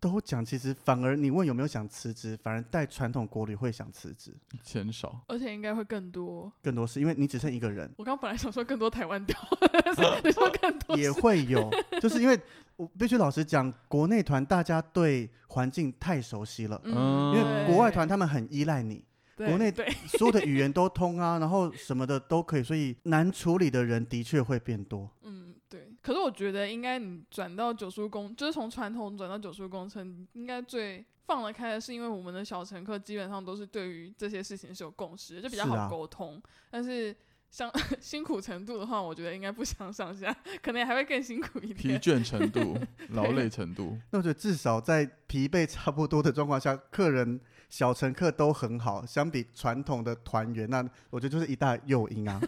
[0.00, 4.34] 都讲其实反而你问有没有想辞职，反而带传统国旅会想辞职，
[4.64, 5.20] 钱少。
[5.28, 6.50] 而且应该会更多。
[6.62, 7.88] 更多是因为你只剩一个人。
[7.98, 9.38] 我刚本来想说更多台湾调，
[10.24, 12.40] 你说更多也会有，就是因为
[12.76, 19.04] 我必须老实讲，国内团大家对环境太熟悉了，嗯因为国外对团他们很依赖你，
[19.36, 19.70] 对国内，
[20.06, 25.10] 所有的语言都通啊，然后什么的都可以，所以难处理的人的确会变多。
[25.24, 25.49] 嗯对。
[26.02, 36.42] 可是我觉得应该你转到九叔公，就是从传统转到九叔公车，你应该最放得开的是因为我们的小乘客基本上都是对于这些事情是有共识的，就比较好沟通。
[36.70, 37.14] 但是
[37.50, 42.10] 像 辛苦程度的话，我觉得应该不相上下， 可能还会更辛苦一点疲。
[42.10, 42.78] 倦程度、
[43.10, 52.40] 劳累程度，那我觉得至少在疲惫差不多的状况下，客人小乘客都很好，相比传统的团员，那我觉得就是一大诱因啊，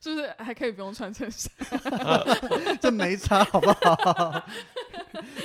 [0.00, 1.50] 是不是还可以不用穿衬衫？
[2.80, 4.42] 这没差好不好？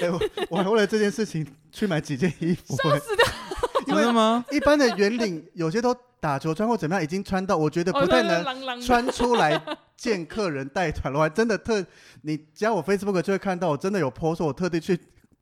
[0.02, 3.00] 哎、我我还为了这件事情去买几件衣服、欸，
[3.88, 4.46] 真的吗？
[4.52, 9.60] 一般的圆领有些都打球穿或怎么样，已经穿到我觉得不太能穿出来
[9.96, 11.20] 见客人带团了。
[11.20, 11.84] 我还真的特，
[12.22, 15.00] 你加我 Facebook 就会看到，我真的有 po 说我特地去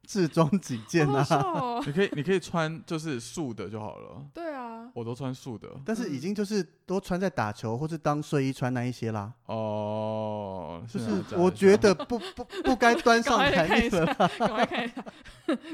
[0.10, 1.60] 制装几件好好笑啊。
[1.62, 1.84] 哦。
[1.86, 4.26] 你可以，你可以穿就是素的就好了。
[4.34, 5.70] 对啊，我都穿素的。
[5.86, 14.06] 但是已经就是都穿在打球或是当睡衣穿那一些啦，哦，就是我觉得不不 不该端上台面了。，
[14.40, 15.06] 赶快看一下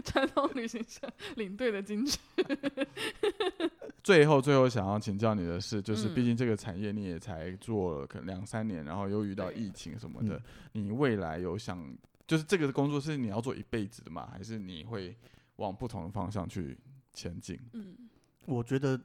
[0.04, 2.20] 传统旅行社领队的金句。
[4.04, 10.36] 最后最后想要请教你的是，就是嗯毕竟这个产业你也才做了可能两三年，然后又遇到疫情什么的
[10.74, 11.82] 嗯，你未来有想
[12.28, 14.28] 就是这个工作是你要做一辈子的吗？
[14.32, 15.16] 还是你会
[15.58, 16.78] 往不同的方向去
[17.14, 17.60] 前进？
[17.74, 17.96] 嗯
[18.46, 19.00] 我觉得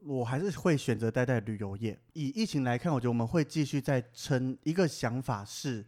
[0.00, 1.98] 我还是会选择待在旅游业。
[2.14, 4.56] 以疫情来看，我觉得我们会继续再撑。
[4.62, 5.84] 一个想法是，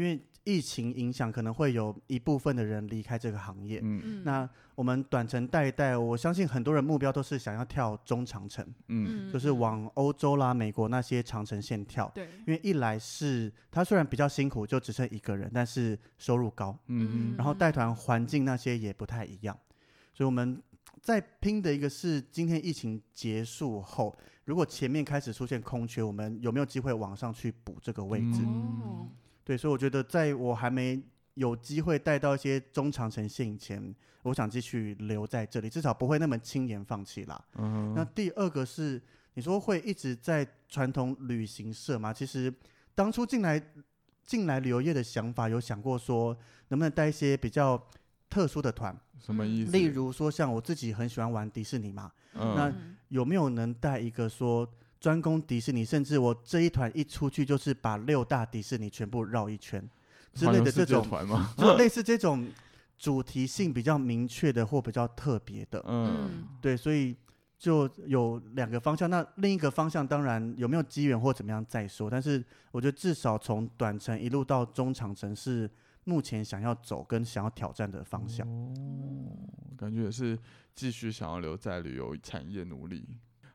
[0.00, 3.80] 因为疫情影响，可能会有一部分的人离开这个行业。
[3.82, 4.00] 嗯。
[4.02, 9.30] 嗯，那我们短程带一带，我相信很多人目标都是想要跳中长程，嗯。
[9.30, 12.10] 就是往欧洲啦、美国那些长程线跳。
[12.14, 17.34] 对，因为一来是他虽然比较辛苦，就只剩一个人，但是收入高，嗯。
[17.36, 19.56] 然后带团环境那些也不太一样，
[20.14, 20.60] 所以我们
[21.02, 28.40] 在拼的一个是今天疫情结束后，如果前面开始出现空缺，我们有没有机会往上去补这个位置？
[29.50, 31.02] 对，所以我觉得在我还没
[31.34, 37.44] 有机会带到一些中长程线以前，我想继续留在这里，至少不会那么轻言放弃啦。
[37.56, 39.02] 嗯那第二个是
[39.34, 42.12] 你说会一直在传统旅行社吗？
[42.12, 42.54] 其实
[42.94, 43.60] 当初进来
[44.24, 46.32] 进来旅游业的想法，有想过说
[46.68, 47.84] 能不能带一些比较
[48.28, 49.72] 特殊的团，什么意思？
[49.72, 54.64] 例如说像我自己很喜欢玩迪士尼嘛，那嗯，有没有能带一个说
[55.00, 59.82] 专攻迪士尼，甚至我这一团一出去就是把六大迪士尼全部绕一圈
[60.34, 61.52] 之类的这种，团吗？
[61.58, 62.46] 就类似这种
[62.98, 67.16] 主题性比较明确的或比较特别的，嗯对，所以
[67.58, 69.08] 就有两个方向。
[69.08, 75.68] 那另一个方向当然有没有机缘或怎么样再说，但是我觉得至少从短程一路到中长程是
[76.04, 78.46] 目前想要走跟想要挑战的方向。
[78.46, 78.74] 哦，
[79.78, 80.38] 感觉也是
[80.74, 83.06] 继续想要留在旅游产业努力。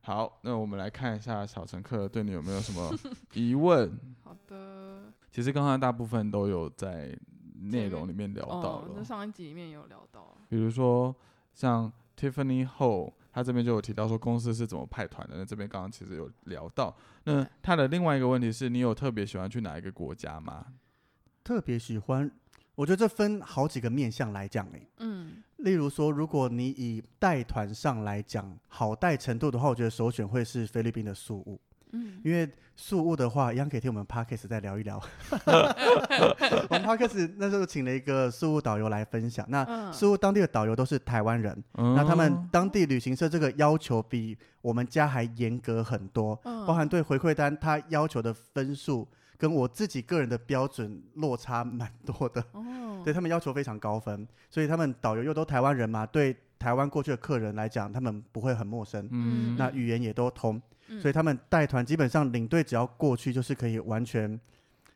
[0.06, 2.96] 好，那我们来看一下小乘客对你有没有什么
[3.34, 3.92] 疑问？
[4.24, 7.18] 好的，其实刚刚大部分都有在
[7.72, 11.16] 内容里面聊到哦，了那，上一集里面有聊到，比如说
[11.56, 16.96] 像 Tiffany Ho，他这边就有提到说公司是怎么派团的，那这边刚刚其实有聊到。
[17.24, 20.68] 那他的另外一个问题是你有特别喜欢去哪一个国家吗？
[21.44, 22.30] 特别喜欢，
[22.76, 25.44] 我觉得这分好几个面向来讲诶、嗯。
[25.58, 31.60] 例如说，如果你以带团上来讲好带程度的话，我觉得首选会是菲律宾的宿务，
[31.94, 35.02] 嗯，因为宿务的话，一样可以听我们 podcast 再聊一聊。
[35.32, 46.66] 我们 podcast 那时候请了一个宿务导游来分享，那嗯宿务当地的导游都是台湾人，嗯那他们当地旅行社这个要求比我们家还严格很多，嗯。
[46.68, 49.08] 包含对回馈单他要求的分数
[49.38, 52.44] 跟我自己个人的标准落差蛮多的。
[52.54, 64.40] 哦，对他们要求非常高分，所以他们导游又都台湾人嘛，对台湾过去的客人来讲，他们不会很陌生，嗯那语言也都通，嗯所以他们带团基本上领队只要过去，就是可以完全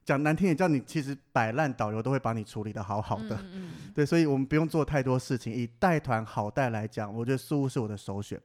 [0.06, 3.38] 讲难听点，叫你其实摆烂导游都会把你处理的好好的。
[3.54, 5.54] 嗯 对，所以我们不用做太多事情。
[5.54, 8.40] 以带团好带来讲，我觉得苏务是我的首选。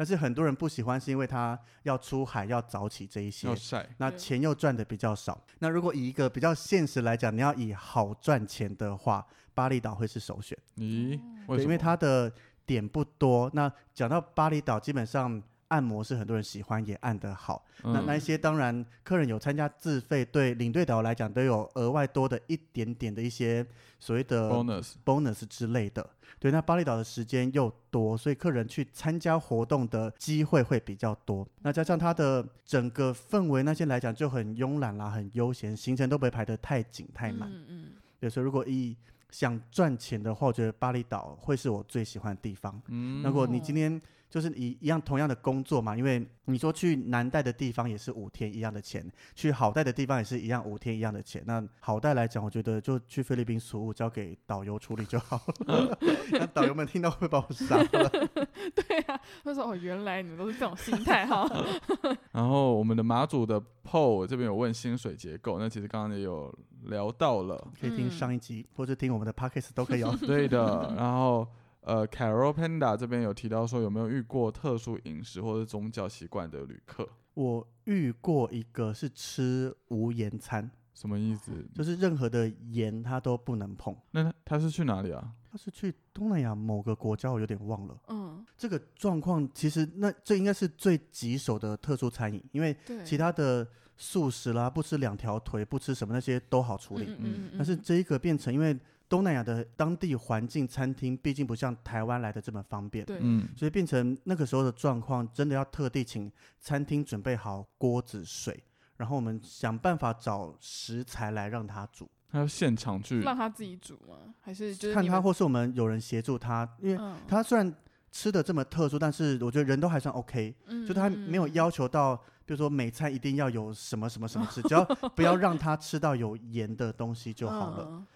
[0.00, 5.38] 但是很多人不喜欢，是因为他要出海要早起这一些要，晒，那钱又赚的比较少。
[5.58, 10.56] 那如果以一个比较现实来讲，你要以好赚钱的话，巴厘岛会是首选。
[10.78, 11.10] 咦？
[11.10, 12.32] 对，因为为什么它的
[12.64, 13.50] 点不多。
[13.52, 17.64] 那讲到巴厘岛，基本上按摩是很多人喜欢，也按得好。
[17.82, 23.66] 那嗯那一些当然，客人有参加自费，对领队导游来讲都有额外多的一点点的一些
[23.98, 26.08] 所谓的 bonus，bonus 之类的。
[26.38, 31.46] 对，那巴厘岛的时间又多，所以客人去参加活动的机会会比较多。
[31.62, 37.50] 那加上它的整个氛围那些来讲就很慵懒啦，很悠闲，行程都不会排得太紧太满。
[37.50, 37.86] 嗯嗯
[38.18, 38.96] 对，所以如果以
[39.30, 42.80] 想赚钱的话，我觉得巴厘岛会是我最喜欢的地方。
[42.88, 44.00] 嗯如果你今天
[44.30, 49.04] 就是一一样同样的工作嘛，因为你说去难带的地方也是五天一样的钱，
[49.34, 51.42] 去好带的地方也是一样五天一样的钱。
[51.46, 55.98] 那好带来讲，我觉得就去菲律宾俗务交给导游处理就好了。
[56.30, 58.08] 那导游们听到会把我杀了。
[58.74, 61.44] 对啊，他说哦，原来你们都是这种心态哈。
[62.30, 70.16] 然后我们的马祖的 PO 这边有问薪水结构，那其实刚刚也有聊到了，可以听上一集，或者听我们的 Podcast 都可以哦。
[70.20, 71.46] 对的，然后。
[71.82, 77.08] 呃，Carol Panda 这边有提到说，有没有遇过特殊饮食或者宗教习惯的旅客？
[77.32, 81.50] 我遇过一个是吃无盐餐，什么意思？
[81.74, 83.96] 就是任何的盐他都不能碰。
[84.10, 85.32] 那他他是去哪里啊？
[85.50, 87.98] 他是去东南亚某个国家，我有点忘了。
[88.08, 93.66] 嗯，这个状况其实那这应该是最棘手的特殊餐饮，因为其他的
[93.96, 97.06] 素食啦，不吃两条腿，不吃什么那些都好处理。
[97.06, 97.54] 嗯嗯嗯。
[97.56, 98.78] 但是这一个变成因为。
[99.10, 106.30] 东南亚的当地环境餐厅毕竟不像台湾来的这么方便，对，嗯，所以变成那个时候的状况，真的要特地请
[106.60, 108.62] 餐厅准备好锅子、水，
[108.96, 112.08] 然后我们想办法找食材来让他煮。
[112.30, 114.32] 他要现场去让他自己煮吗？
[114.40, 116.68] 还是就是看他，或是我们有人协助他？
[116.78, 117.74] 因为他虽然
[118.12, 120.54] 吃的这么特殊，但是我觉得人都还算 OK，
[120.86, 122.14] 就他没有要求到，
[122.46, 124.84] 比如说每餐一定要有什么什么什么吃，只要
[125.16, 128.06] 不要让他吃到有盐的东西就好了。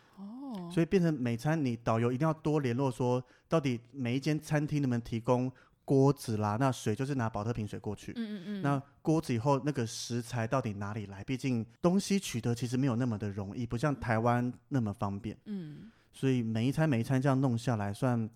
[0.71, 5.51] 所以变成每餐你导游一定要多联络，说到底每一间餐厅能不能提供
[5.85, 6.57] 锅子啦？
[6.59, 8.13] 那水就是拿保特瓶水过去。
[8.17, 8.63] 嗯嗯嗯。
[8.63, 11.23] 那锅子以后那个食材到底哪里来？
[11.25, 15.37] 毕竟东西取得其实没有那么的容易，不像台湾那么方便。
[15.47, 15.91] 嗯。
[16.13, 18.29] 所以每一餐每一餐这样弄下来，算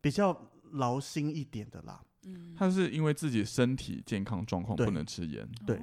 [0.00, 0.36] 比较
[0.72, 2.02] 劳心一点的啦。
[2.24, 2.54] 嗯。
[2.56, 5.48] 他是因为自己身体健康状况不能吃盐。
[5.66, 5.80] 对。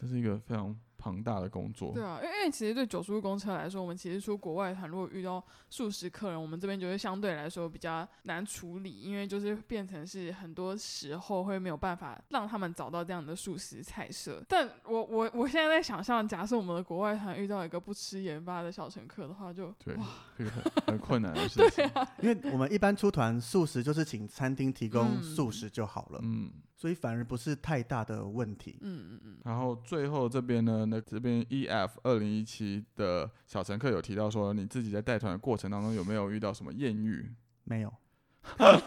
[0.00, 0.78] 这是一个非常。
[0.98, 14.42] 庞大的工作，对啊，因为因为其实对九叔公车来说，我们其实出国外团，如果遇到素食客人，我们这边就会相对来说比较难处理，因为就是变成是很多时候会没有办法让他们找到这样的素食菜色。
[14.48, 19.96] 但我我我现在在想象，假设我们的国外团遇到一个不吃盐巴的小乘客的话，就对，
[20.36, 20.50] 很
[20.86, 21.76] 很困难的 事情。
[21.76, 26.18] 对啊，因为我们一般出团素食就是请餐厅提供素食就好了。
[26.22, 26.50] 嗯。
[26.78, 28.78] 所以反而不是太大的问题。
[28.82, 29.36] 嗯嗯嗯。
[29.44, 37.28] 然后最后这边呢，那这边 E F 二零一七的小乘客有提到说，你自己在带团的过程当中有没有遇到什么艳遇？
[37.64, 37.92] 没有。
[38.56, 38.80] 但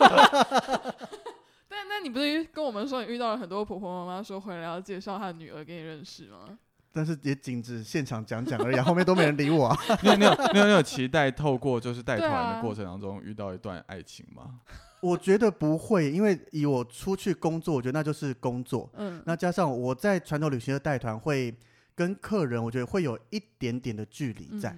[1.89, 6.58] 那你不是跟我们说你遇到了很多婆婆妈妈说回来要介绍她的女儿给你认识吗？
[6.94, 9.68] 但是也仅止现场讲讲而已，后面都没人理我。
[9.68, 14.62] 啊 你有你有你有你有期待透过就是带团的过程当中遇到一段爱情吗？
[15.02, 18.89] 我觉得不会，因为以我出去工作，我觉得那就是工作。
[18.93, 21.54] 嗯，那加上我在传统旅行社带团，会
[21.95, 24.76] 跟客人，我觉得会有一点点的距离在，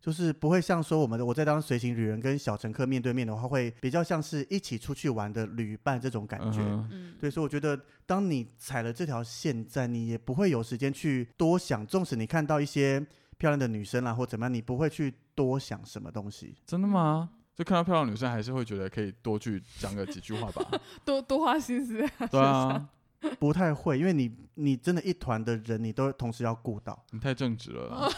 [0.00, 6.60] 就是不会像说我们的我在当随行旅人跟小乘客面对面的话，会比较像是一起出去玩的旅伴这种感觉。
[6.60, 12.98] 嗯，对，所以我觉得当你踩了这条线在，你也不会有时间去多想，纵使你看到一些
[13.36, 16.54] 漂亮的女生啦或怎么样，你不会去多想什么东西。
[16.64, 17.30] 真的吗？
[17.56, 20.62] 就看到漂亮女生，还是会觉得可以多去讲个几句话吧，
[21.06, 22.06] 多 多花心思。
[22.30, 22.86] 对啊，
[23.40, 27.02] 不太会，因为你你真的一团的人，你都同时要顾到。
[27.12, 28.10] 你太正直了。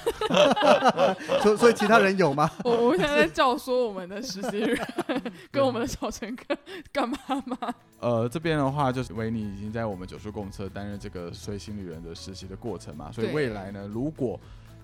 [1.41, 2.51] 所所以其他人有吗？
[2.64, 4.76] 我我现在在教唆我们的实习人
[5.53, 6.57] 跟我们的小乘客
[6.93, 7.16] 干嘛
[7.47, 7.57] 吗？
[8.01, 14.39] 呃，这边的话就是维尼已经在我们九叔公车担任这个随行旅人的实习的过程嘛，所以未来呢，如果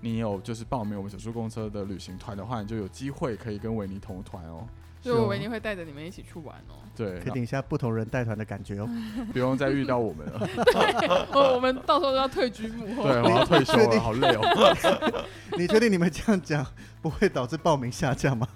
[0.05, 4.67] 你有就是报名我们小叔公车的旅行团的话，你就有机会可以跟维尼同团哦。
[5.01, 6.77] 就我维尼会带着你们一起去玩哦。
[6.95, 8.89] 对，可以一下不同人带团的感觉哦。
[9.33, 10.47] 不用再遇到我们了。
[10.47, 13.05] 对，我们到时候都要退居幕后。
[13.05, 15.25] 对，我要退休了，好累哦。
[15.57, 16.67] 你确定你们这样讲
[17.01, 18.47] 不会导致报名下降吗？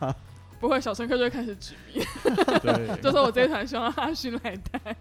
[0.60, 2.04] 不会，小乘客就会开始指名。
[2.60, 4.96] 对， 就说我这一团希望阿勋来带。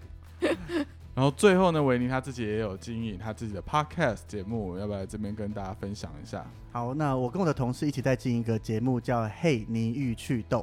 [1.18, 6.45] 然后最后呢，维尼他自己也有经营他自己的 podcast 节目，要不要这边跟大家分享一下？
[6.72, 10.59] 好，那我跟我的同事一起在经营一个节目，叫《嘿你欲祛痘》，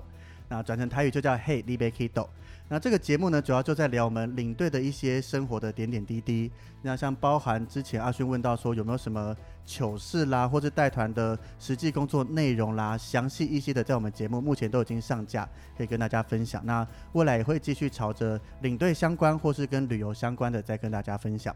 [0.49, 2.23] 那转成台语就叫《嘿利贝 K 豆》。
[2.67, 6.51] 那这个节目呢，主要就在聊我们领队的一些生活的点点滴滴。
[6.81, 9.37] 那像包含之前阿勋问到说有没有什么
[9.67, 16.65] 糗事啦，或者带团的实际工作内容啦，详细一些的，在我们节目目前都已经上架，可以跟大家分享。
[16.65, 21.55] 那未来也会继续朝着领队相关或是跟旅游相关的再跟大家分享。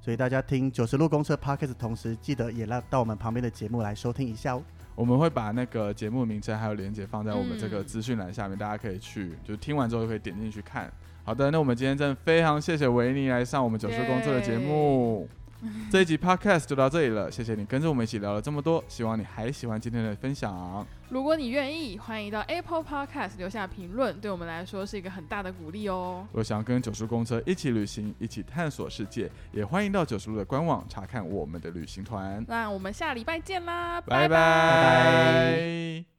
[0.00, 4.62] 所以大家听九十路公车 Podcast 同时，记得也来到我们旁边的节目来收听一下哦。
[4.96, 10.92] 我们会把那个节目名称还有链接放在我们这个资讯栏下面，大家可以去，就听完之后就可以点进去看。
[11.22, 15.28] 好的，那我们今天真的非常谢谢维尼来上我们九叔工作的节目。
[15.90, 20.86] 这一集 podcast 就到这里了，谢谢你跟着我们一起聊了这么多，希望你还喜欢今天的分享。
[21.08, 26.26] 如果你愿意，欢迎到 Apple Podcast 留下评论，对我们来说是一个很大的鼓励哦。
[26.32, 32.44] 若想跟九叔公车一起旅行，一起探索世界，也欢迎到九叔路的官网查看我们的旅行团。
[32.48, 36.15] 那我们下礼拜见啦，拜拜拜